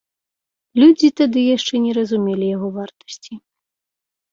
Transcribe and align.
Людзі 0.83 1.09
тады 1.21 1.43
яшчэ 1.57 1.75
не 1.85 1.93
разумелі 1.99 2.51
яго 2.55 2.67
вартасці. 2.81 3.33